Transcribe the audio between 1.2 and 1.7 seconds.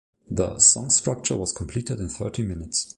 was